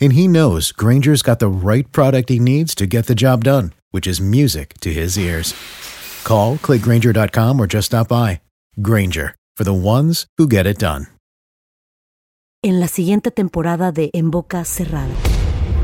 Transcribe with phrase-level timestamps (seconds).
[0.00, 3.72] And he knows Granger's got the right product he needs to get the job done,
[3.90, 5.54] which is music to his ears.
[6.24, 8.40] Call, clickgranger.com, or just stop by.
[8.80, 11.06] Granger, for the ones who get it done.
[12.62, 15.12] En la siguiente temporada de En Boca Cerrada.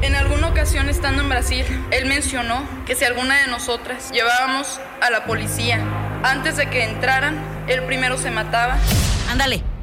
[0.03, 5.11] En alguna ocasión estando en Brasil, él mencionó que si alguna de nosotras llevábamos a
[5.11, 5.85] la policía
[6.23, 7.37] antes de que entraran,
[7.69, 8.79] él primero se mataba.
[9.31, 9.63] Ándale,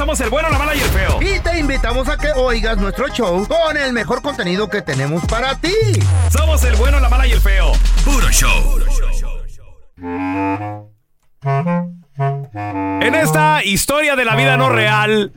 [0.00, 1.18] Somos el bueno, la mala y el feo.
[1.20, 5.54] Y te invitamos a que oigas nuestro show con el mejor contenido que tenemos para
[5.56, 5.74] ti.
[6.30, 7.72] Somos el bueno, la mala y el feo.
[8.02, 8.78] Puro show.
[13.02, 15.32] En esta historia de la vida no real,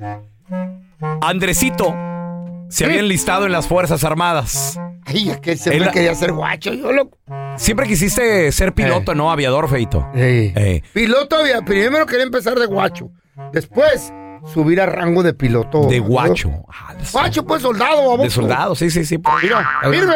[1.22, 1.94] Andresito
[2.70, 4.80] se había enlistado en las Fuerzas Armadas.
[5.06, 7.10] Ay, es que siempre Él- quería ser guacho, yo lo...
[7.58, 9.30] Siempre quisiste ser piloto, ¿no?
[9.30, 10.08] Aviador, feito.
[10.16, 13.10] Eh, Piloto, había- primero quería empezar de guacho.
[13.52, 14.14] Después,
[14.52, 15.86] subir a rango de piloto.
[15.88, 16.52] de guacho.
[16.70, 18.24] Ah, de, Guacho, pues soldado, baboso.
[18.24, 19.18] de soldado, sí, sí, sí.
[19.42, 20.16] Mira, mira.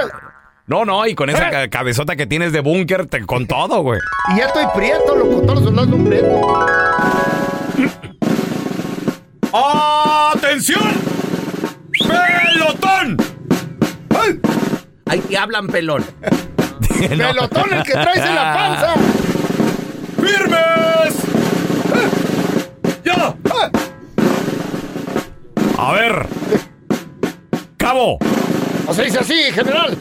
[0.65, 1.51] No, no, y con esa Eh.
[1.51, 3.99] ca- cabezota que tienes de búnker, te- con todo, güey.
[4.33, 5.41] Y ya estoy prieto, loco.
[5.41, 6.41] Todos los soldados son prietos.
[9.53, 10.81] ¡Atención!
[11.99, 13.17] ¡Pelotón!
[14.09, 14.39] ¡Ay!
[15.05, 16.03] Ahí te hablan, pelón.
[16.97, 17.27] No.
[17.27, 18.93] Pelotón, el que traes en la panza.
[20.15, 21.15] ¡Firmes!
[23.05, 23.35] ¡Ya!
[25.77, 26.27] A ver.
[27.77, 28.17] Cabo.
[28.87, 29.97] O se dice así, general.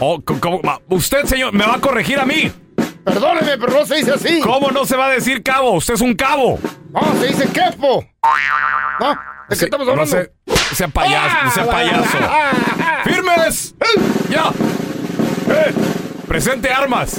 [0.00, 0.60] Oh, ¿cómo?
[0.88, 2.50] Usted, señor, me va a corregir a mí.
[3.04, 4.40] Perdóneme, pero no se dice así.
[4.40, 5.72] ¿Cómo no se va a decir cabo?
[5.72, 6.58] Usted es un cabo.
[6.90, 8.04] No, se dice quepo.
[9.00, 9.18] ¿No?
[9.48, 10.16] ¿De qué estamos No hablando?
[10.74, 12.18] sea, payaso, no sea payaso.
[13.04, 13.74] ¡Firmes!
[14.30, 14.50] ¡Ya!
[15.50, 15.74] Eh,
[16.26, 17.18] presente armas.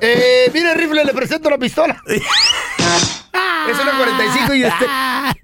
[0.00, 2.00] Eh, mire, rifle, le presento la pistola.
[2.06, 4.86] es una 45 y usted.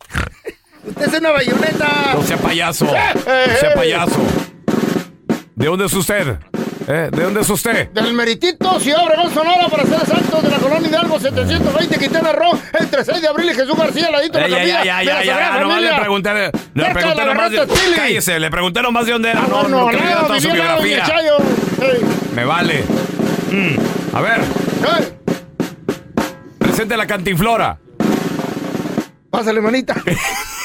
[1.01, 1.89] Es una bayoneta.
[2.15, 2.85] No sea payaso.
[2.85, 3.73] No sea eh.
[3.75, 4.21] payaso.
[5.55, 6.39] ¿De dónde es usted?
[6.87, 7.91] Eh, ¿De dónde es usted?
[7.91, 12.59] Del meritito, Ciudad Obregón, Sonora, para ser exactos, de la colonia Hidalgo 720, Quintana Roo,
[12.81, 15.83] entre 6 de abril y Jesús García, ladito de la ya, ya, ya, ya, nomás
[15.83, 16.31] le pregunté,
[16.75, 20.29] le pregunté nomás de, cállese, le pregunté nomás de dónde era, no, no, no, no,
[20.29, 21.05] no, su biografía.
[22.35, 22.85] Me vale.
[23.51, 24.41] Mm, A ver,
[26.59, 27.79] presente la cantinflora.
[29.31, 29.95] Pásale, manita.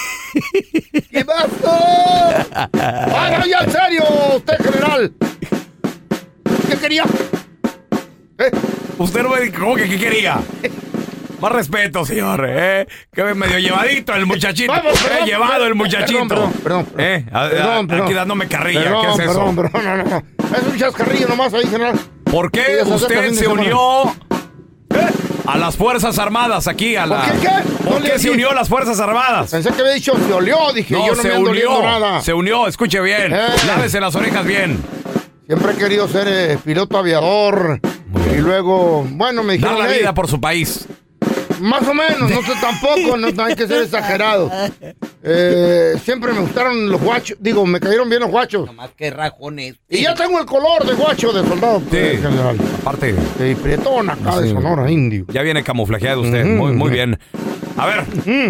[1.11, 1.25] ¿Qué?
[2.73, 4.03] Ah, no, ya, en serio,
[4.35, 5.13] usted, general.
[6.69, 7.03] ¿Qué quería?
[8.39, 8.51] ¿Eh?
[8.97, 10.39] Usted no me dijo, ¿cómo que qué quería?
[11.39, 12.87] Más respeto, señor, ¿eh?
[13.13, 14.71] Que medio llevadito el muchachito.
[14.71, 16.27] Vamos, eh, perdón, llevado el muchachito.
[16.27, 17.05] perdón, perdón, perdón.
[17.05, 17.25] ¿Eh?
[17.31, 17.79] A- a-.
[18.03, 19.45] Aquí dándome carrilla, ¿qué es eso?
[19.53, 20.23] Perdón, perdón, no, no.
[20.57, 21.99] Es un chascarrillo nomás ahí, general.
[22.25, 24.15] ¿Por qué usted se unió
[25.45, 26.95] a las Fuerzas Armadas aquí?
[26.95, 27.21] A la...
[27.23, 27.83] ¿Por qué qué?
[27.83, 29.51] ¿Por No qué se unió a las Fuerzas Armadas?
[29.51, 31.81] Pensé que había dicho se olió, dije No, yo no se me ando unió.
[31.81, 32.21] nada.
[32.21, 33.33] Se unió, escuche bien.
[33.33, 33.47] Eh.
[33.67, 34.77] Lávese las orejas bien.
[35.47, 37.79] Siempre he querido ser eh, piloto aviador.
[38.33, 40.87] Y luego, bueno, me Dar dijeron, la "Hey, vida por su país.
[41.59, 44.49] más o menos, no sé tampoco, no, no hay que ser exagerado.
[45.25, 48.73] Eh, siempre me gustaron los guachos, digo, me cayeron bien los guachos.
[48.73, 49.75] Más que rajones.
[49.89, 52.57] Y ya tengo el color de guacho de soldado, pues, general.
[52.81, 55.25] Aparte, De prietón acá de Sonora, indio.
[55.29, 56.43] ya viene camuflajeado usted.
[56.45, 57.17] Muy, muy bien.
[57.77, 58.03] A ver,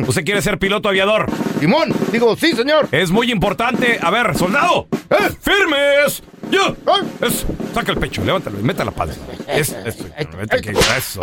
[0.08, 1.28] ¿usted quiere ser piloto aviador?
[1.60, 2.88] Simón, digo, sí, señor.
[2.92, 4.00] Es muy importante.
[4.02, 4.88] A ver, soldado.
[5.12, 5.30] ¿Eh?
[5.40, 6.24] ¡Firmes!
[6.52, 6.74] ¡Ya!
[6.88, 7.04] ¡Ay!
[7.22, 7.46] Eso.
[7.74, 9.20] Saca el pecho, levántalo y meta la panza.
[9.48, 11.22] Es, eso, eso,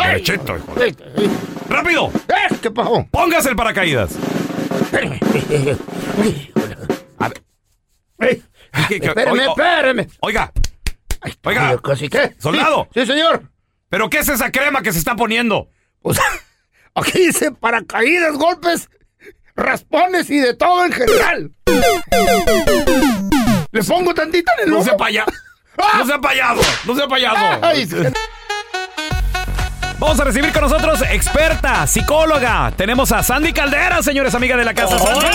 [0.56, 0.74] hijo.
[1.68, 2.10] ¡Rápido!
[2.28, 2.54] ¡Eh!
[2.62, 3.06] ¿qué pasó?
[3.10, 4.10] Póngase el paracaídas.
[7.18, 7.42] A ver.
[8.18, 8.42] Ey,
[8.88, 10.08] ¿Qué- qué- espéreme, oiga, espéreme.
[10.20, 10.52] Oiga,
[11.44, 12.34] oiga, ¿Casi qué?
[12.38, 12.88] Soldado.
[12.94, 13.42] Sí, sí, señor.
[13.88, 15.68] ¿pero qué es esa crema que se está poniendo?
[16.02, 16.18] Pues,
[16.94, 18.88] aquí dice paracaídas, golpes,
[19.56, 21.52] raspones y de todo en general.
[23.72, 24.84] Le pongo tantito en el No ojo.
[24.84, 25.32] sea payaso.
[25.96, 26.60] No sea payaso.
[26.84, 27.58] No sea payaso.
[27.62, 27.88] Ay,
[30.00, 32.72] Vamos a recibir con nosotros experta, psicóloga.
[32.74, 34.98] Tenemos a Sandy Caldera, señores, amiga de la casa.
[34.98, 35.28] Sandy,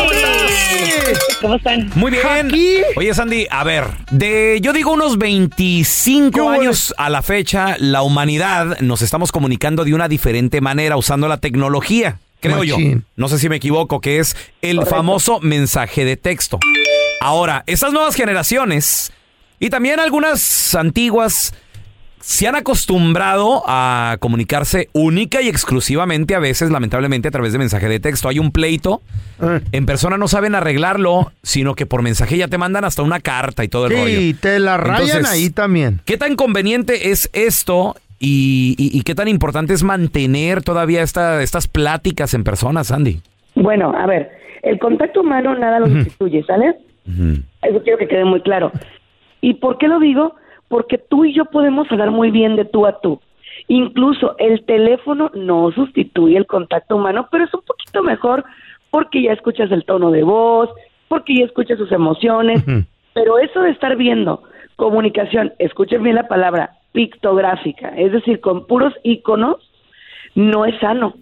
[1.40, 1.92] ¿cómo están?
[1.94, 2.48] Muy bien.
[2.48, 2.78] Aquí.
[2.96, 6.62] Oye, Sandy, a ver, de yo digo unos 25 ¿Qué huele?
[6.62, 11.38] años a la fecha, la humanidad nos estamos comunicando de una diferente manera usando la
[11.38, 12.78] tecnología, creo yo.
[13.16, 16.58] No sé si me equivoco, que es el famoso mensaje de texto.
[17.22, 19.14] Ahora, estas nuevas generaciones
[19.60, 21.54] y también algunas antiguas
[22.28, 27.88] se han acostumbrado a comunicarse única y exclusivamente a veces, lamentablemente, a través de mensaje
[27.88, 28.28] de texto.
[28.30, 29.02] Hay un pleito,
[29.42, 33.20] Eh, en persona no saben arreglarlo, sino que por mensaje ya te mandan hasta una
[33.20, 34.38] carta y todo el Sí, rollo.
[34.42, 36.02] te la rayan Entonces, ahí también.
[36.06, 41.44] ¿Qué tan conveniente es esto y, y- y qué tan importante es mantener todavía esta,
[41.44, 43.22] estas pláticas en persona, Sandy?
[43.54, 44.32] Bueno, a ver,
[44.64, 46.74] el contacto humano nada lo sustituye, ¿sale?
[47.62, 48.72] Eso quiero que quede muy claro.
[49.42, 50.34] ¿Y por qué lo digo?
[50.68, 53.20] Porque tú y yo podemos hablar muy bien de tú a tú.
[53.68, 58.44] Incluso el teléfono no sustituye el contacto humano, pero es un poquito mejor
[58.92, 60.70] porque ya escuchas el tono de voz,
[61.08, 62.64] porque ya escuchas sus emociones.
[63.14, 64.44] Pero eso de estar viendo
[64.76, 69.58] comunicación, escuchen bien la palabra, pictográfica, es decir, con puros iconos,
[70.34, 71.16] no es sano.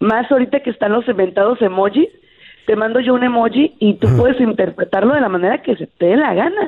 [0.00, 2.08] Más ahorita que están los inventados emojis,
[2.66, 6.06] te mando yo un emoji y tú puedes interpretarlo de la manera que se te
[6.06, 6.66] dé la gana.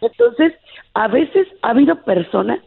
[0.00, 0.52] Entonces,
[0.94, 2.60] a veces ha habido personas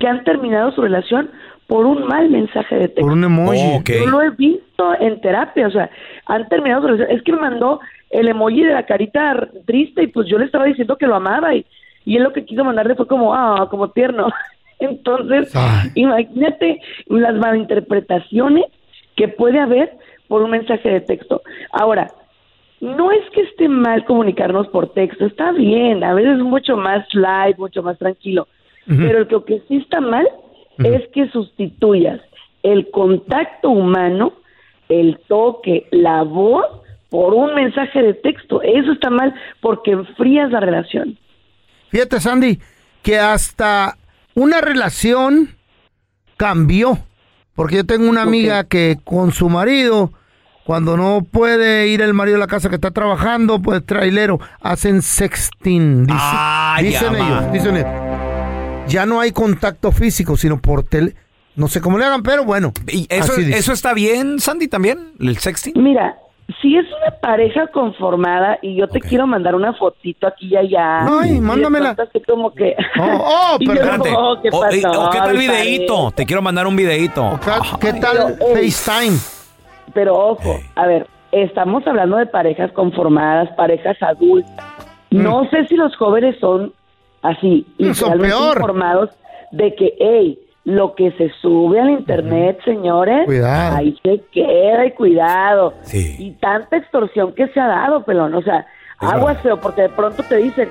[0.00, 1.30] que han terminado su relación
[1.66, 3.02] por un mal mensaje de texto.
[3.02, 3.82] Por un emoji.
[3.84, 5.90] Yo lo he visto en terapia, o sea,
[6.26, 7.16] han terminado su relación.
[7.16, 7.80] Es que me mandó
[8.10, 11.54] el emoji de la carita triste y pues yo le estaba diciendo que lo amaba
[11.54, 11.66] y,
[12.04, 14.28] y él lo que quiso mandarle fue como, ah, como tierno.
[14.78, 15.90] Entonces, Ay.
[15.94, 18.66] imagínate las malinterpretaciones
[19.16, 19.92] que puede haber
[20.28, 21.42] por un mensaje de texto.
[21.72, 22.08] Ahora,
[22.86, 27.58] no es que esté mal comunicarnos por texto, está bien, a veces mucho más light,
[27.58, 28.48] mucho más tranquilo,
[28.86, 30.28] pero lo que sí está mal
[30.78, 32.20] es que sustituyas
[32.62, 34.32] el contacto humano,
[34.88, 36.64] el toque, la voz,
[37.10, 38.62] por un mensaje de texto.
[38.62, 41.18] Eso está mal porque enfrías la relación.
[41.88, 42.58] Fíjate, Sandy,
[43.02, 43.96] que hasta
[44.34, 45.50] una relación
[46.36, 46.98] cambió.
[47.54, 50.12] Porque yo tengo una amiga que con su marido,
[50.66, 55.00] cuando no puede ir el marido a la casa que está trabajando, pues trailero, hacen
[55.00, 56.06] sexting.
[56.06, 57.90] dice- Ah, dicen ya, ellos, dicen ellos.
[58.88, 61.14] Ya no hay contacto físico, sino por tele.
[61.54, 62.72] No sé cómo le hagan, pero bueno.
[62.88, 65.12] ¿Y eso, eso está bien, Sandy, también?
[65.18, 65.72] ¿El sexting?
[65.76, 66.16] Mira,
[66.60, 71.06] si es una pareja conformada y yo te quiero mandar una fotito aquí y allá.
[71.20, 71.90] Ay, mándamela.
[71.98, 72.74] así como que...
[73.00, 74.02] Oh, oh, perdón.
[74.16, 75.94] "Oh, ¿qué O- eh, pasó, o ¿Qué tal videíto?
[75.94, 77.40] pareja?" Te quiero mandar un videíto.
[77.80, 78.36] ¿Qué, qué tal.
[78.54, 79.16] FaceTime?
[79.94, 84.52] Pero ojo, a ver, estamos hablando de parejas conformadas, parejas adultas.
[85.10, 86.72] No sé si los jóvenes son
[87.22, 88.56] así, Mm, son peor.
[88.56, 89.10] informados
[89.52, 93.76] de que, hey, lo que se sube al internet, señores, Cuidado.
[93.76, 95.74] ahí se queda y cuidado.
[95.82, 96.16] Sí.
[96.18, 98.34] Y tanta extorsión que se ha dado, pelón.
[98.34, 98.66] O sea,
[99.00, 100.68] Es aguas feo, porque de pronto te dicen,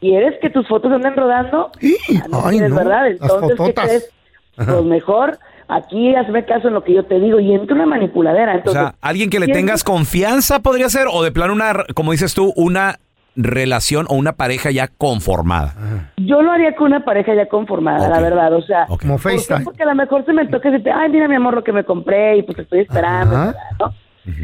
[0.00, 1.70] ¿quieres que tus fotos anden rodando?
[1.80, 1.96] ¡Ih!
[2.22, 3.06] Ah, no Ay, no, ¿verdad?
[3.08, 4.12] Entonces, ¿qué crees?
[4.56, 5.38] Pues mejor
[5.76, 8.52] aquí hazme caso en lo que yo te digo y entra una manipuladera.
[8.52, 12.12] O Entonces, sea, alguien que le tengas confianza podría ser, o de plano una, como
[12.12, 12.98] dices tú, una
[13.34, 16.10] relación o una pareja ya conformada.
[16.18, 18.52] Yo lo haría con una pareja ya conformada, la verdad.
[18.54, 18.86] O sea.
[18.86, 19.32] Como ¿por?
[19.32, 19.64] FaceTime.
[19.64, 21.84] Porque a lo mejor se me toca decirte, ay, mira mi amor lo que me
[21.84, 23.54] compré y pues te estoy esperando.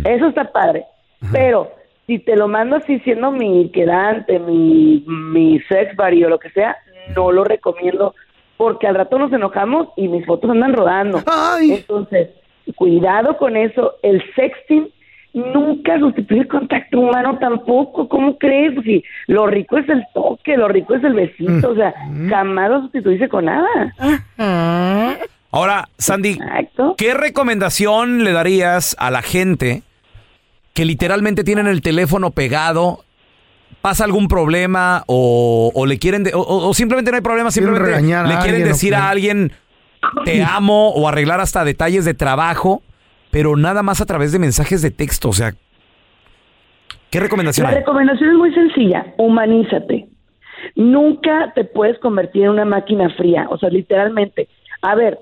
[0.05, 0.85] Eso está padre.
[1.33, 1.71] Pero
[2.07, 6.51] si te lo mando así siendo mi quedante, mi, mi sex buddy o lo que
[6.51, 6.77] sea,
[7.15, 8.15] no lo recomiendo
[8.59, 11.23] porque al rato nos enojamos y mis fotos andan rodando.
[11.27, 11.73] Ay.
[11.73, 12.29] Entonces,
[12.75, 13.95] cuidado con eso.
[14.03, 14.91] El sexting
[15.33, 18.09] nunca sustituye el contacto humano tampoco.
[18.09, 18.75] ¿Cómo crees?
[18.85, 21.71] Si lo rico es el toque, lo rico es el besito.
[21.71, 21.95] O sea,
[22.29, 23.95] jamás lo sustituirse con nada.
[25.51, 26.95] Ahora, Sandy, Exacto.
[26.99, 29.83] ¿qué recomendación le darías a la gente
[30.75, 33.05] que literalmente tienen el teléfono pegado?
[33.81, 37.97] ¿Pasa algún problema o, o le quieren de- o, simplemente no hay problema, simplemente le
[37.99, 39.53] quieren alguien decir a alguien
[40.25, 42.83] te amo o arreglar hasta detalles de trabajo,
[43.31, 45.55] pero nada más a través de mensajes de texto, o sea,
[47.11, 47.77] ¿qué recomendación La hay?
[47.77, 50.09] recomendación es muy sencilla, humanízate.
[50.75, 54.49] Nunca te puedes convertir en una máquina fría, o sea, literalmente.
[54.83, 55.19] A ver,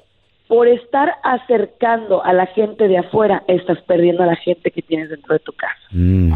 [0.48, 5.10] por estar acercando a la gente de afuera, estás perdiendo a la gente que tienes
[5.10, 5.74] dentro de tu casa.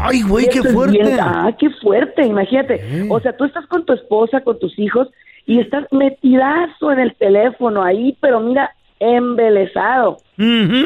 [0.01, 0.97] Ay, güey, qué fuerte.
[0.97, 3.07] bien- ah, qué fuerte, imagínate.
[3.09, 5.07] O sea, tú estás con tu esposa, con tus hijos,
[5.45, 10.17] y estás metidazo en el teléfono ahí, pero mira, embelesado.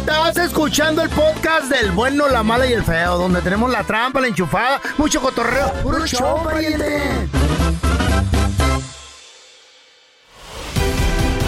[0.00, 4.20] Estás escuchando el podcast del bueno, la mala y el feo, donde tenemos la trampa,
[4.20, 5.72] la enchufada, mucho cotorreo.
[5.84, 6.98] ¡Puro show, pariente!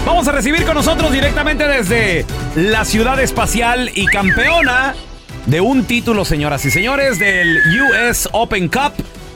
[0.05, 4.95] Vamos a recibir con nosotros directamente desde la ciudad espacial y campeona
[5.45, 8.93] de un título, señoras y señores, del US Open Cup.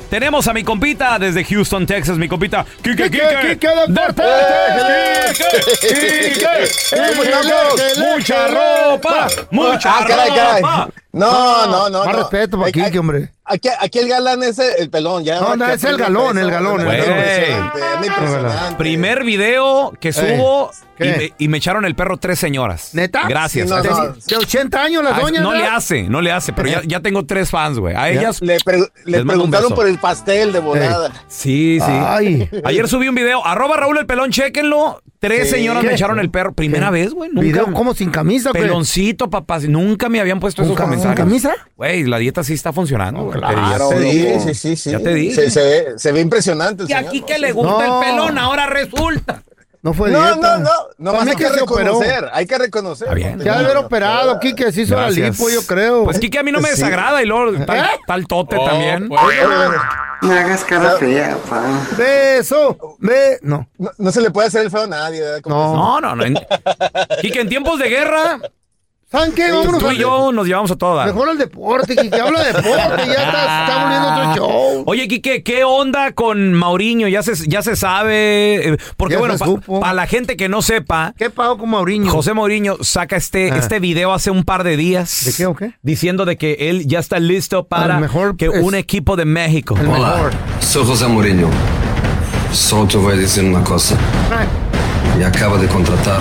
[0.10, 3.50] Tenemos a mi compita desde Houston, Texas, mi compita Kike Quique, Kike.
[3.60, 5.38] Quique Deportes.
[5.82, 7.98] Quique, Quique, ¿Cómo Quique, estamos?
[8.16, 10.62] Mucha ropa, mucha Ah, caray, caray.
[10.62, 10.90] ropa.
[11.12, 12.06] No, no, no.
[12.06, 12.20] Más no.
[12.22, 13.32] respeto para Quique, hombre.
[13.50, 15.40] Aquí, aquí el galán es el, el pelón, ya.
[15.40, 17.18] No, no, es el galón, el galón, el es galón.
[17.18, 18.76] Impresionante, es impresionante.
[18.78, 22.90] Primer video que subo y me, y me echaron el perro tres señoras.
[22.94, 23.28] ¿Neta?
[23.30, 23.68] Gracias.
[23.70, 24.14] Sí, no, De, no.
[24.14, 27.00] de 80 años las Ah, doñas, no le hace, no le hace, pero ya, ya
[27.00, 27.96] tengo tres fans, güey.
[27.96, 28.42] A ellas.
[28.42, 31.12] Le, pre- preguntaron por el pastel de volada.
[31.28, 31.92] Sí, sí.
[31.92, 32.50] Ay.
[32.66, 33.46] Ayer subí un video.
[33.46, 35.02] Arroba Raúl el pelón, chéquenlo.
[35.20, 35.56] Tres Sí.
[35.56, 36.54] señoras me echaron el perro.
[36.54, 36.92] Primera ¿Qué?
[36.92, 37.30] vez, güey.
[37.30, 37.42] Nunca.
[37.42, 38.52] ¿Video como sin camisa?
[38.54, 38.60] qué?
[38.60, 39.58] Peloncito, papá.
[39.62, 41.16] Nunca me habían puesto ¿Con esos comentarios.
[41.16, 41.56] camisa?
[41.76, 43.24] Güey, la dieta sí está funcionando.
[43.24, 43.37] güey.
[43.40, 44.92] Claro, Ya te sí, sí, sí, sí.
[44.92, 45.36] Ya te dije.
[45.36, 46.84] Se, se ve, se ve impresionante.
[46.84, 47.26] el Y señor, aquí ¿no?
[47.26, 48.02] que le gusta No.
[48.02, 49.44] el pelón, ahora resulta.
[49.84, 50.58] No fue No, dieta.
[50.58, 50.70] no, no.
[50.98, 52.30] No más hay que reconocer.
[52.34, 53.08] Hay que reconocer.
[53.08, 53.38] Está bien.
[53.38, 56.04] De haber operado, Quique, se hizo la lipo, yo creo.
[56.04, 56.76] Pues Kike a mí no me Sí.
[56.82, 57.64] desagrada y luego ¿Eh?
[57.66, 59.08] tal, tal tote también.
[59.08, 61.64] No hagas cara fea, pa.
[61.96, 62.76] Beso.
[63.00, 63.38] Ve.
[63.44, 63.70] No.
[63.78, 65.22] No, no se le puede hacer el feo a nadie.
[65.46, 65.76] No.
[65.76, 66.40] No, no, no.
[67.22, 68.40] Quique, en tiempos de guerra,
[69.10, 69.50] ¿Saben qué?
[69.50, 71.06] Vámonos tú y yo nos llevamos a todas.
[71.08, 72.20] Mejor el deporte, Quique.
[72.20, 73.06] Habla de deporte.
[73.08, 74.84] Ya está, está volviendo otro show.
[74.86, 77.08] Oye, Quique, ¿qué onda con Mauriño?
[77.08, 78.68] Ya se, ya se sabe.
[78.74, 79.82] eh, Porque Ya bueno, se para supo.
[79.94, 82.12] la gente que no sepa, ¿Qué pago con Mauriño?
[82.12, 83.58] José Mauriño saca este, Ah.
[83.58, 85.24] este video hace un par de días.
[85.24, 85.72] ¿De qué o qué?
[85.82, 89.24] Diciendo de que él ya está listo para El mejor que es- un equipo de
[89.24, 89.78] México.
[89.80, 90.32] El mejor.
[90.60, 91.48] Sou José Mourinho.
[92.52, 93.96] Só te voy a decir una cosa.
[95.18, 96.20] Y acaba de contratar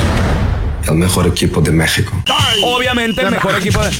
[0.88, 2.12] el mejor equipo de México.
[2.64, 3.90] Obviamente, el mejor equipo de...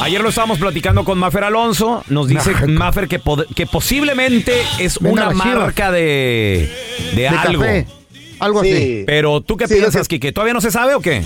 [0.00, 2.04] Ayer lo estábamos platicando con Maffer Alonso.
[2.08, 6.70] Nos dice Maffer que, pod- que posiblemente es una marca de,
[7.14, 7.62] de, De algo.
[7.62, 7.86] café.
[8.40, 8.72] Algo Sí.
[8.72, 9.04] así.
[9.06, 10.32] Pero tú qué Sí, piensas, que- Quique?
[10.32, 11.24] ¿Todavía no se sabe o qué?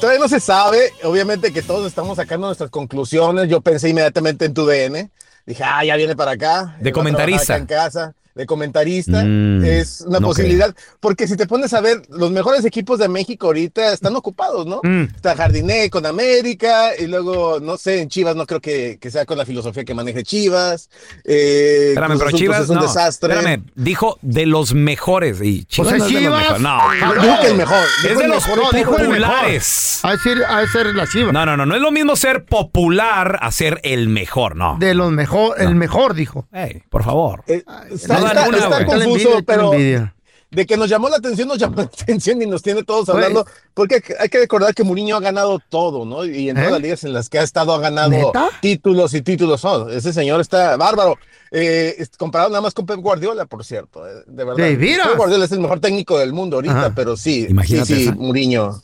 [0.00, 3.48] Todavía no se sabe, obviamente que todos estamos sacando nuestras conclusiones.
[3.48, 5.10] Yo pensé inmediatamente en tu DN.
[5.46, 6.76] Dije, ah, ya viene para acá.
[6.80, 7.54] De comentarista.
[7.54, 9.22] acá en casa, de comentarista.
[9.24, 10.74] Mm, es una no posibilidad.
[11.00, 14.80] Porque si te pones a ver, los mejores equipos de México ahorita están ocupados, ¿no?
[14.82, 15.02] Mm.
[15.14, 19.24] Está Jardiné con América y luego, no sé, en Chivas no creo que, que sea
[19.24, 20.88] con la filosofía que maneje Chivas.
[21.24, 22.82] Eh, Espérame, pero Azul, pues, Chivas es un no.
[22.82, 23.34] desastre.
[23.34, 25.40] Espérame, dijo de los mejores.
[25.42, 26.40] Y Chivas Pues no es de los Chivas.
[26.40, 26.60] mejores.
[26.62, 26.78] No.
[26.80, 27.78] Ah, Dijo que el mejor.
[28.02, 30.00] Es dijo de los mejor populares.
[30.02, 31.32] A decir, a ser la chiva.
[31.32, 31.66] No, no, no.
[31.66, 34.76] No es lo mismo ser popular a ser el mejor, no.
[34.78, 36.46] De los mejor, el mejor, dijo.
[36.52, 37.44] Ey, por favor.
[37.46, 37.62] Eh,
[38.08, 38.86] no está- una, está güey.
[38.86, 40.14] Dale confuso, envidia, pero envidia.
[40.50, 43.44] de que nos llamó la atención, nos llamó la atención y nos tiene todos hablando,
[43.74, 46.24] porque hay que- recordar que Mourinho ha ganado todo, ¿no?
[46.24, 46.60] Y en ¿Eh?
[46.60, 48.48] todas las ligas en las que ha estado ha ganado ¿Neta?
[48.62, 49.64] títulos y títulos.
[49.64, 51.18] No, ese señor está bárbaro.
[51.56, 54.66] Eh, comparado nada más con Pep Guardiola, por cierto, eh, de verdad.
[54.78, 56.92] Pep Guardiola es el mejor técnico del mundo ahorita, Ajá.
[56.96, 58.14] pero sí, Imagínate sí, sí, esa.
[58.16, 58.82] Mourinho.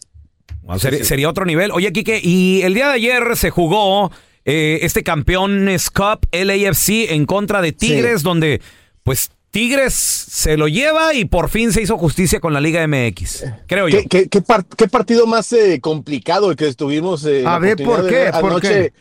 [0.62, 1.72] Bueno, sería, sería otro nivel.
[1.72, 4.12] Oye, Quique, y el día de ayer se jugó
[4.44, 8.60] eh, este Campeones Cup LAFC en contra de Tigres, donde
[9.02, 13.44] pues Tigres se lo lleva y por fin se hizo justicia con la Liga MX.
[13.66, 13.98] Creo yo.
[14.02, 17.24] ¿Qué, qué- qué par- qué partido más eh, complicado el que estuvimos?
[17.24, 18.14] eh, A ver, ¿por qué?
[18.14, 18.68] ver ¿Por anoche?
[18.68, 18.92] qué?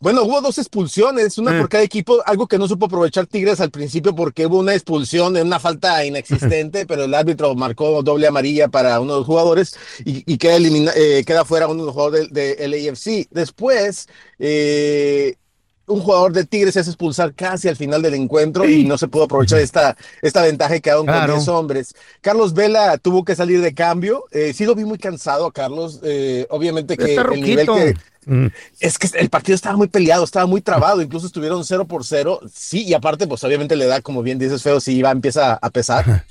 [0.00, 1.60] Bueno, hubo dos expulsiones, una Eh.
[1.60, 5.36] por cada equipo, algo que no supo aprovechar Tigres al principio porque hubo una expulsión,
[5.36, 10.24] una falta inexistente, pero el árbitro marcó doble amarilla para uno de los jugadores y,
[10.26, 13.28] y queda, elimina- eh, queda fuera uno de los jugadores del de, LAFC.
[13.30, 14.08] Después,
[14.40, 15.36] eh,
[15.86, 19.08] un jugador de Tigres se hace expulsar casi al final del encuentro y no se
[19.08, 21.32] pudo aprovechar esta, esta ventaja y quedaron Claro.
[21.34, 21.94] con 10 hombres.
[22.20, 24.24] Carlos Vela tuvo que salir de cambio.
[24.30, 26.00] Eh, sí lo vi muy cansado a Carlos.
[26.02, 28.46] eh, obviamente que el nivel que, Mm.
[28.78, 32.38] es que el partido estaba muy peleado, estaba muy trabado, incluso estuvieron 0 por 0.
[32.54, 35.70] Sí, y aparte, pues obviamente le da, como bien dices, feo, si iba, empieza a
[35.70, 36.24] pesar.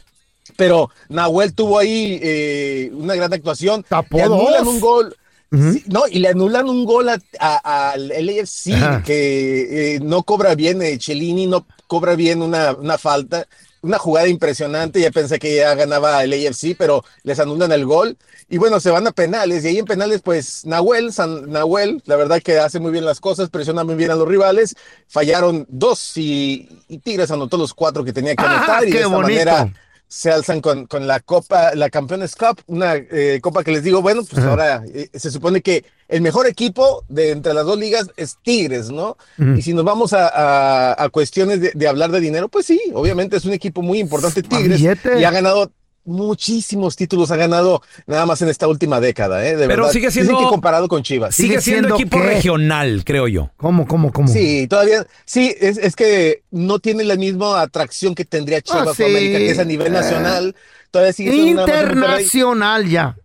[0.56, 3.84] Pero Nahuel tuvo ahí eh, una gran actuación.
[3.88, 4.74] Tapó le anulan dos.
[4.74, 5.16] un gol.
[5.52, 9.04] No, y le anulan un gol a- a- al LAFC Ajá.
[9.04, 13.46] que eh, no cobra bien, eh, Cellini no cobra bien una, una falta,
[13.82, 18.16] una jugada impresionante, ya pensé que ya ganaba el AFC, pero les anulan el gol
[18.48, 22.16] y bueno, se van a penales y ahí en penales pues Nahuel, San, Nahuel, la
[22.16, 24.76] verdad que hace muy bien las cosas, presiona muy bien a los rivales,
[25.10, 28.98] fallaron dos y, y Tigres anotó los cuatro que tenía que ¡Ah, anotar y de
[29.00, 29.28] esta bonito!
[29.28, 29.74] manera
[30.14, 34.02] se alzan con, con la Copa, la Campeones Cup, una eh, copa que les digo,
[34.02, 34.50] bueno, pues Ajá.
[34.50, 38.90] ahora eh, se supone que el mejor equipo de entre las dos ligas es Tigres,
[38.90, 39.16] ¿no?
[39.58, 42.78] Y si nos vamos a, a- a cuestiones de, de hablar de dinero, pues sí,
[42.94, 44.82] obviamente es un equipo muy importante Tigres
[45.18, 45.72] y ha ganado
[46.06, 49.56] muchísimos títulos, ha ganado nada más en esta última década, ¿eh?
[49.56, 49.92] De Pero verdad.
[49.92, 51.36] sigue Dicen siendo- que comparado con Chivas.
[51.36, 52.24] Sigue, ¿Sigue siendo, siendo equipo qué?
[52.36, 53.52] regional, creo yo.
[53.58, 54.28] ¿Cómo, cómo, cómo?
[54.28, 59.04] Sí, todavía, sí, es, es que no tiene la misma atracción que tendría Chivas Ah,
[59.06, 60.56] América, que es a nivel nacional.
[60.92, 61.62] Todavía sigue siendo.
[61.62, 63.18] Internacional ya.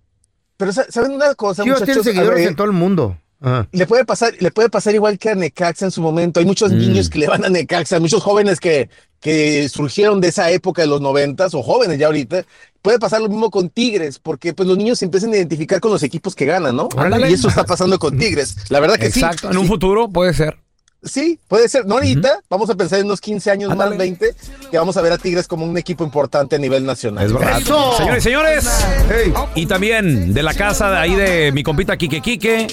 [0.57, 2.07] Pero sa- ¿saben una cosa, Chivas tiene muchachos?
[2.07, 3.19] A seguidores ver, en todo el mundo.
[3.41, 3.69] Ajá.
[3.71, 6.41] le puede pasar, le puede pasar igual que a Necaxa en su momento.
[6.41, 6.79] Hay muchos Mm.
[6.79, 8.89] niños que le van a Necaxa, muchos jóvenes que,
[9.21, 12.45] que surgieron de esa época de los noventas, o jóvenes ya ahorita.
[12.83, 15.91] Puede pasar lo mismo con Tigres, porque pues los niños se empiezan a identificar con
[15.91, 16.89] los equipos que ganan, ¿no?
[16.97, 17.29] Ándale.
[17.31, 18.57] Y eso está pasando con Tigres.
[18.69, 19.49] La verdad que Exacto.
[19.49, 19.53] sí.
[19.53, 20.59] En un futuro puede ser.
[21.07, 21.87] Sí, puede ser.
[21.87, 23.91] No ahorita, vamos a pensar en unos 15 años Ándale.
[23.91, 24.35] más, 20,
[24.71, 27.25] que vamos a ver a Tigres como un equipo importante a nivel nacional.
[27.27, 27.61] Es verdad.
[27.61, 27.97] ¡Eso!
[27.97, 28.69] Señores y señores.
[29.09, 29.33] Hey.
[29.55, 32.67] Y también de la casa de ahí de mi compita Quique Quique.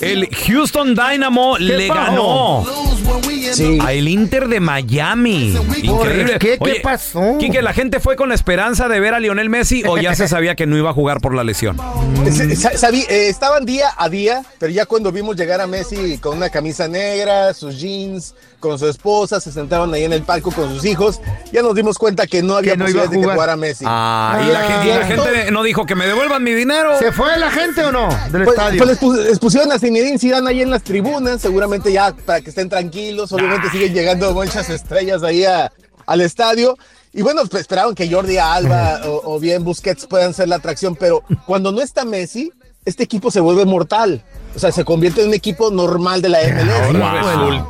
[0.00, 2.00] El Houston Dynamo le pasó?
[2.02, 2.66] ganó
[3.52, 3.78] Sí.
[3.82, 5.54] a el Inter de Miami.
[5.82, 6.38] Increíble.
[6.38, 6.56] qué?
[6.56, 7.36] ¿Qué Oye, pasó?
[7.38, 10.26] Quique, ¿la gente fue con la esperanza de ver a Lionel Messi o ya se
[10.28, 11.76] sabía que no iba a jugar por la lesión?
[12.76, 16.48] Sabí- eh, estaban día a día, pero ya cuando vimos llegar a Messi con una
[16.50, 20.84] camisa negra, sus jeans, con su esposa, se sentaron ahí en el palco con sus
[20.84, 21.20] hijos,
[21.52, 23.36] ya nos dimos cuenta que no había Que no posibilidades de que jugar.
[23.36, 23.84] jugara Messi.
[23.88, 24.62] Ah, y la, Ah.
[24.68, 26.98] gente, y la gente no dijo que me devuelvan mi dinero.
[26.98, 28.08] ¿Se fue la gente o no?
[28.30, 28.78] Del Pues, estadio.
[28.78, 32.40] pues les, pus- les pusieron a Zinedine Zidane ahí en las tribunas, seguramente ya para
[32.40, 35.72] que estén tranquilos, obviamente siguen llegando muchas estrellas ahí a-
[36.06, 36.76] al estadio.
[37.14, 40.96] Y bueno, pues esperaban que Jordi Alba o, o bien Busquets puedan ser la atracción,
[40.96, 42.50] pero cuando no está Messi,
[42.84, 44.22] este equipo se vuelve mortal.
[44.54, 47.64] O sea, se convierte en un equipo normal de la MLS.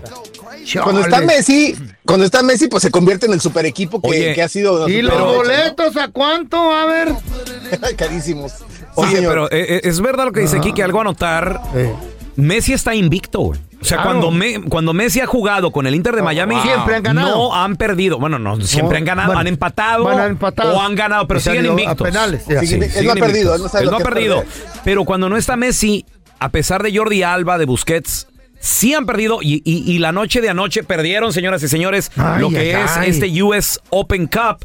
[0.82, 1.20] Cuando está.
[1.20, 4.48] Messi, cuando está Messi, pues se convierte en el super equipo que, Oye, que ha
[4.48, 6.56] sido ¿Y los boletos a cuánto?
[6.72, 7.14] A ver.
[7.96, 8.52] carísimos.
[8.94, 11.60] Oye, pero eh, eh, es verdad lo que dice Kike, algo a notar.
[11.74, 11.92] Eh.
[12.36, 13.60] Messi está invicto, güey.
[13.82, 14.10] O sea, Claro.
[14.20, 17.36] cuando, Me- cuando Messi ha jugado con el Inter de Miami, Siempre han ganado.
[17.36, 18.18] no han perdido.
[18.18, 20.76] Bueno, no, siempre No, han ganado, bueno, han empatado, bueno, han empatado.
[20.76, 22.06] o han ganado, pero Y se han siguen ido a invictos.
[22.08, 22.42] penales.
[22.46, 24.36] Sí, él no ha siguen perdido, él no sabe Él lo no ha perdido.
[24.42, 24.54] perder.
[24.84, 26.06] Pero cuando no está Messi,
[26.38, 28.28] a pesar de Jordi Alba, de Busquets,
[28.60, 29.38] sí han perdido.
[29.42, 32.84] Y, y- y la noche de anoche perdieron, señoras y señores, Ay, lo que ay,
[32.84, 33.10] es ay.
[33.10, 34.64] este US Open Cup.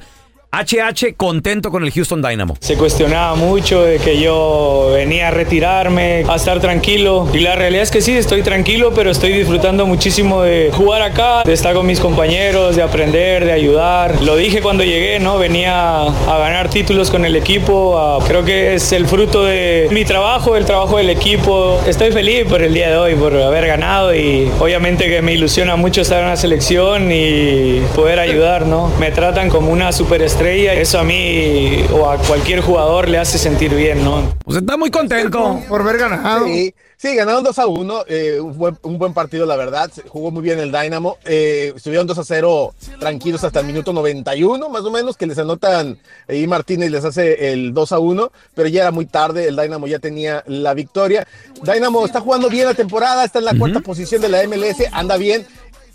[0.52, 2.56] HH contento con el Houston Dynamo.
[2.62, 7.28] Se cuestionaba mucho de que yo venía a retirarme, a estar tranquilo.
[7.34, 11.44] Y la realidad es que sí, estoy tranquilo, pero estoy disfrutando muchísimo de jugar acá,
[11.44, 14.22] de estar con mis compañeros, de aprender, de ayudar.
[14.22, 15.38] Lo dije cuando llegué, ¿no?
[15.38, 17.98] Venía a ganar títulos con el equipo.
[18.00, 21.80] a- creo que es el fruto de mi trabajo, el trabajo del equipo.
[21.86, 25.76] Estoy feliz por el día de hoy, por haber ganado y obviamente que me ilusiona
[25.76, 28.90] mucho estar en la selección y poder ayudar, ¿no?
[29.00, 30.37] Me tratan como una superestrella.
[30.40, 34.36] Eso a mí o a cualquier jugador le hace sentir bien, ¿no?
[34.46, 35.60] Pues está muy contento.
[35.68, 36.46] Por haber ganado.
[36.46, 38.04] Sí, sí, ganaron 2 a 1.
[38.08, 39.92] eh, un, buen, un buen partido, la verdad.
[40.08, 41.18] Jugó muy bien el Dynamo.
[41.26, 45.38] eh, estuvieron 2 a 0 tranquilos hasta el minuto 91, más o menos, que les
[45.40, 45.98] anotan
[46.30, 49.48] y Martínez les hace el 2 a 1, pero ya era muy tarde.
[49.48, 51.28] El Dynamo ya tenía la victoria.
[51.64, 55.18] Dynamo está jugando bien la temporada, está en la cuarta posición de la MLS, anda
[55.18, 55.46] bien.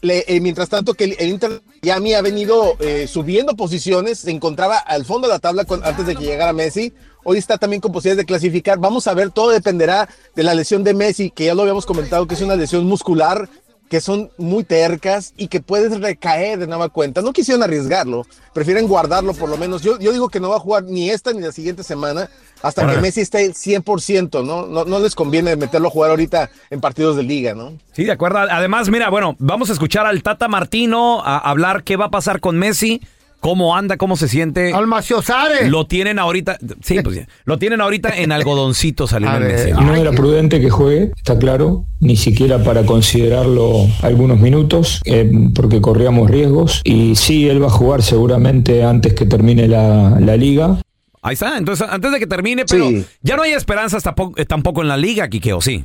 [0.04, 4.76] Eh, mientras tanto que el, el Inter Miami ha venido eh, subiendo posiciones, se encontraba
[4.78, 6.92] al fondo de la tabla con- antes de que llegara Messi.
[7.22, 8.78] Hoy está también con posibilidades de clasificar.
[8.78, 12.26] Vamos a ver, todo dependerá de la lesión de Messi, que ya lo habíamos comentado
[12.26, 13.48] que es una lesión muscular
[13.92, 17.20] que son muy tercas y que puedes recaer de nueva cuenta.
[17.20, 18.24] No quisieron arriesgarlo,
[18.54, 19.82] prefieren guardarlo por lo menos.
[19.82, 22.30] Yo, yo digo que no va a jugar ni esta ni la siguiente semana
[22.62, 22.96] hasta que.
[23.02, 24.64] Messi esté 100%, ¿no?
[24.64, 24.86] ¿no?
[24.86, 27.74] No les conviene meterlo a jugar ahorita en partidos de liga, ¿no?
[27.92, 28.38] Sí, de acuerdo.
[28.38, 32.40] Además, mira, bueno, vamos a escuchar al Tata Martino a hablar qué va a pasar
[32.40, 33.02] con Messi,
[33.42, 34.72] cómo anda, cómo se siente.
[34.72, 35.68] Al Maciosare.
[35.68, 39.72] Lo tienen ahorita, sí, pues lo tienen ahorita en algodoncito saliendo el Messi.
[39.72, 45.80] No era prudente que juegue, está claro, ni siquiera para considerarlo algunos minutos, eh, porque
[45.80, 46.82] corríamos riesgos.
[46.84, 50.78] Y sí, él va a jugar seguramente antes que termine la, la liga.
[51.20, 52.88] Ahí está, entonces antes de que termine, pero
[53.22, 55.84] ya no hay esperanzas tampoco, eh, tampoco en la liga, Quique, ¿o sí?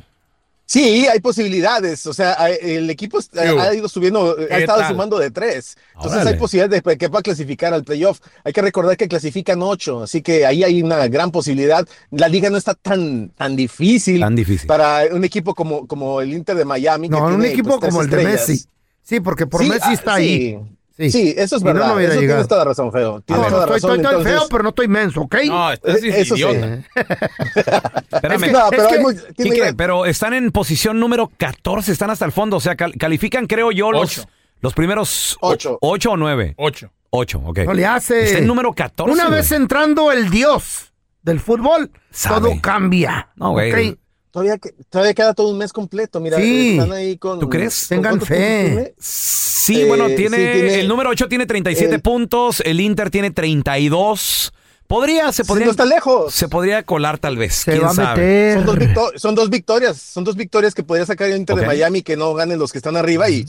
[0.70, 2.06] Sí, hay posibilidades.
[2.08, 4.92] O sea, el equipo ha ido subiendo, ha ¿Qué estado tal?
[4.92, 5.78] sumando de tres.
[5.96, 6.30] Entonces Órale.
[6.32, 8.20] hay posibilidades de que pueda clasificar al playoff.
[8.44, 11.88] Hay que recordar que clasifican ocho, así que ahí hay una gran posibilidad.
[12.12, 14.68] La liga no está tan, tan difícil, Tan difícil.
[14.68, 17.08] para un equipo como, como el Inter de Miami.
[17.08, 18.24] No, que un tiene, equipo pues, como el de.
[18.26, 18.66] Messi.
[19.04, 20.58] Sí, porque por Sí, Messi ah, está sí.
[21.00, 21.12] Ahí.
[21.12, 21.88] Sí, eso es no, verdad.
[21.90, 22.38] no hubiera eso llegado.
[22.40, 23.22] tienes toda la razón, feo.
[23.22, 23.92] Tienes No, toda estoy, razón.
[23.92, 25.36] estoy, estoy entonces- feo, pero no estoy menso, ¿ok?
[25.48, 26.42] No, estás Eh, eso sí.
[26.42, 26.80] idiota.
[28.12, 28.52] Espérame.
[28.52, 32.26] No, pero Es hay que- muy- Quique, pero están en posición número 14, están hasta
[32.26, 32.58] el fondo.
[32.58, 34.30] O sea, cal- califican, creo yo, los, Ocho.
[34.62, 35.78] los primeros o- Ocho.
[35.82, 36.54] ocho o nueve.
[36.58, 36.92] Ocho.
[37.10, 37.60] Ocho, ok.
[37.60, 38.24] No le hace.
[38.26, 39.12] Está en número 14.
[39.12, 39.38] Una güey.
[39.40, 40.92] vez entrando el dios
[41.24, 41.90] del fútbol,
[42.28, 43.30] todo cambia.
[43.36, 43.72] No, güey.
[43.92, 43.98] ¿ok?
[44.32, 46.20] Todavía, que- todavía queda todo un mes completo.
[46.20, 46.72] Mira, Sí.
[46.78, 47.40] están ahí con.
[47.40, 47.88] ¿Tú crees?
[47.88, 48.36] ¿con Tengan fe.
[48.36, 48.94] tiene?
[49.00, 53.32] Sí, Eh, bueno, sí, tiene, el número 8 tiene 37 el- puntos, el Inter tiene
[53.32, 54.54] 32.
[54.88, 55.66] Podría, se Sí, podría.
[55.66, 56.34] no está lejos.
[56.34, 57.56] Se podría colar tal vez.
[57.56, 58.22] Se ¿Quién va a sabe?
[58.22, 58.54] meter.
[58.56, 61.66] Son dos, victo- son dos victorias, son dos victorias que podría sacar el Inter de
[61.66, 63.46] Miami que no ganen los que están arriba y,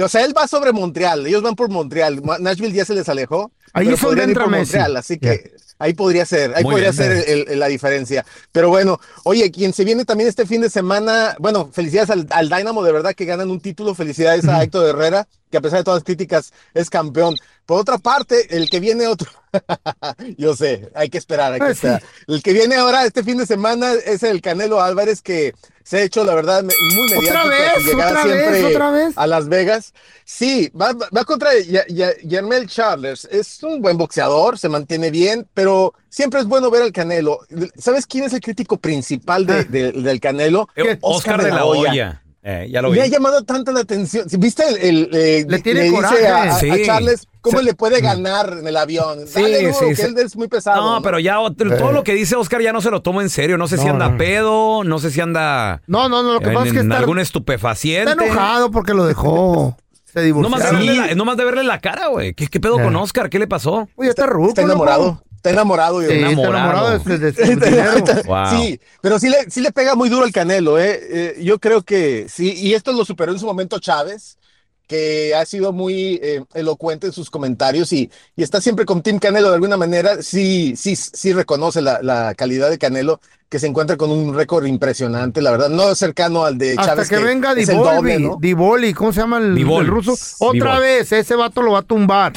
[0.00, 3.50] o sea, él va sobre Montreal, ellos van por Montreal, Nashville ya se les alejó,
[3.72, 4.72] Ahí pero podrían ir por Messi.
[4.76, 7.02] Montreal, así que ahí podría ser, ahí Muy podría bien.
[7.02, 8.24] ser el- el- la diferencia.
[8.52, 12.48] Pero bueno, oye, quien se viene también este fin de semana, bueno, felicidades al, al
[12.48, 15.84] Dynamo, de verdad que ganan un título, felicidades a Héctor Herrera, que a pesar de
[15.84, 17.34] todas las críticas es campeón.
[17.66, 19.30] Por otra parte, el que viene otro,
[20.38, 21.88] yo sé, hay que esperar, hay que Pues sí.
[22.26, 26.02] El que viene ahora este fin de semana es el Canelo Álvarez que se ha
[26.02, 26.72] hecho, la verdad, muy
[27.10, 27.20] mediático.
[27.20, 27.72] ¿Otra a vez?
[27.82, 28.40] su llegada ¿Otra vez?
[28.50, 29.12] siempre ¿Otra vez?
[29.16, 29.92] A Las Vegas.
[30.24, 33.26] Sí, va, va- contra Ya- Ya- Yermel Charles.
[33.30, 37.40] Es un buen boxeador, se mantiene bien, pero siempre es bueno ver al Canelo.
[37.76, 39.54] ¿Sabes quién es el crítico principal Ah.
[39.54, 40.68] de- de- del Canelo?
[40.76, 42.22] Eh, Oscar de la Hoya.
[42.44, 42.98] Eh, ya lo vi.
[42.98, 44.26] Me ha llamado tanta la atención.
[44.38, 46.26] ¿Viste el, el, eh, Le tiene dice coraje.
[46.26, 46.70] a, a- a Sí.
[46.84, 49.26] Charles cómo Se- le puede ganar en el avión?
[49.26, 50.02] Sí, Dale sí, que sí.
[50.02, 50.82] él es muy pesado.
[50.94, 53.28] No, pero ya otro- todo lo que dice Oscar ya no se lo tomo en
[53.28, 53.58] serio.
[53.58, 54.16] No sé si anda no.
[54.16, 56.86] pedo, no sé si anda No, no, no, lo que en, pasa es que en
[56.86, 58.12] está, algún está estupefaciente.
[58.12, 59.76] enojado porque lo dejó.
[60.14, 62.34] Se No más, de verle la, no más de verle la cara, güey.
[62.34, 62.82] ¿Qué, qué pedo Eh.
[62.84, 63.28] con Oscar?
[63.30, 63.88] ¿Qué le pasó?
[63.96, 65.22] Oye, está ruco, Está enamorado.
[65.36, 66.00] Está enamorado.
[66.02, 66.98] Sí, yo- está enamorado.
[66.98, 68.22] enamorado de.
[68.26, 68.46] Wow.
[68.50, 71.00] Sí, pero sí le, sí le pega muy duro al Canelo, ¿eh?
[71.10, 74.38] Eh, yo creo que sí, y esto lo superó en su momento Chávez,
[74.86, 79.18] que ha sido muy eh, elocuente en sus comentarios y, y está siempre con Team
[79.18, 83.66] Canelo de alguna manera, sí, sí, sí reconoce la, la calidad de Canelo, que se
[83.66, 87.08] encuentra con un récord impresionante, la verdad, no cercano al de Hasta Chávez.
[87.10, 88.38] que venga Divolvi, ¿no?
[88.40, 90.14] Divoli, ¿cómo se llama el, ruso?
[90.38, 92.32] Otra vez, ese vato lo va a tumbar.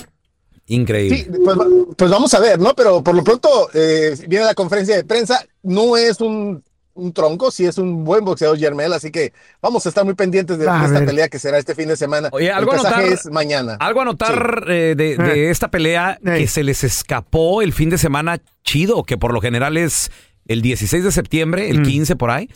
[0.67, 1.17] Increíble.
[1.17, 1.57] Sí, pues,
[1.95, 2.73] pues vamos a ver, ¿no?
[2.75, 6.63] Pero por lo pronto eh, viene la conferencia de prensa, no es un,
[6.95, 10.57] un tronco, sí es un buen boxeador Yermel, así que vamos a estar muy pendientes
[10.57, 12.29] de, esta pelea que será este fin de semana.
[12.31, 13.77] Oye, algo a El pesaje notar- es mañana.
[13.79, 17.97] Algo a notar eh, de, de esta pelea que se les escapó el fin de
[17.97, 20.09] semana chido, que por lo general es
[20.47, 21.83] el 16 de septiembre, el Mm.
[21.83, 22.49] 15 por ahí.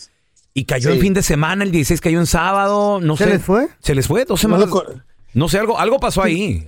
[0.53, 0.95] Y cayó Sí.
[0.95, 3.29] en fin de semana, el 16 cayó en sábado, no ¿Se sé.
[3.31, 3.67] les fue?
[3.79, 4.69] Se les fue, dos No semanas.
[4.69, 4.85] co-
[5.33, 6.67] No sé, algo, algo pasó ahí.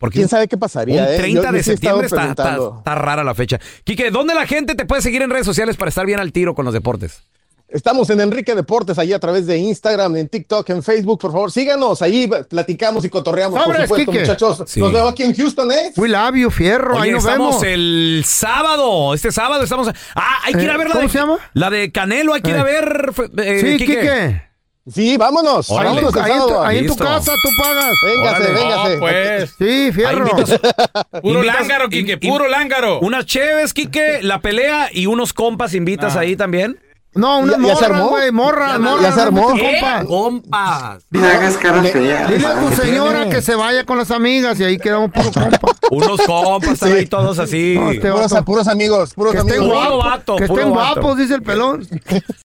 [0.00, 1.02] Porque ¿Quién sabe qué pasaría?
[1.04, 1.16] un eh?
[1.18, 2.78] 30 Yo- de yo sí septiembre está, está- preguntando.
[2.78, 3.60] está rara la fecha.
[3.84, 6.54] Quique, ¿dónde la gente te puede seguir en redes sociales para estar bien al tiro
[6.54, 7.22] con los deportes?
[7.68, 11.52] Estamos en Enrique Deportes, allí a través de Instagram, en TikTok, en Facebook, por favor,
[11.52, 14.20] síganos, ahí platicamos y cotorreamos, por supuesto, Quique.
[14.22, 14.64] muchachos.
[14.66, 14.80] Sí.
[14.80, 15.92] Nos vemos aquí en Houston, ¿eh?
[15.94, 17.64] Fui labio, fierro, Oye, ahí nos estamos vemos.
[17.72, 19.14] el sábado.
[19.14, 19.88] Este sábado estamos.
[20.16, 21.12] Ah, hay que ir a Eh, ver la ¿cómo de.
[21.12, 21.38] se llama?
[21.52, 22.64] La de Canelo, hay que ir a Eh.
[22.64, 23.12] ver.
[23.38, 24.00] eh, sí, Quique.
[24.00, 24.49] Quique.
[24.86, 25.88] Sí, vámonos, Órale.
[26.02, 26.64] vámonos el Ahí, en tu, sábado.
[26.66, 27.04] ahí en tu Listo.
[27.04, 27.94] casa tú pagas.
[28.02, 28.52] Véngase, Órale.
[28.54, 28.94] véngase.
[28.94, 29.54] No, pues.
[29.58, 30.26] Sí, Ahí fierro.
[30.28, 30.60] invitas-
[31.22, 32.98] Puro invitas- lángaro, in- Quique, in- puro lángaro.
[33.00, 36.80] Unas cheves, Quique, la pelea y unos compas invitas ahí también.
[37.12, 38.08] No, unas ¿Ya- ya se morras, armó?
[38.10, 38.80] güey, morras.
[39.02, 39.48] ya se armó.
[39.50, 40.04] no metes compa.
[40.04, 41.04] Compas.
[41.10, 42.26] No hagas cara fea.
[42.28, 43.34] Dile a tu ¿Qué señora tiene?
[43.34, 45.72] que se vaya con las amigas y ahí quedamos puro compa.
[45.90, 46.84] Unos compas, Sí.
[46.86, 47.74] ahí todos así.
[47.78, 48.44] No, este Puros, vato.
[48.44, 49.74] puros amigos, puros Que estén amigos.
[49.74, 51.00] Guapos, vato, que puro estén vato.
[51.00, 51.86] guapos, dice el pelón.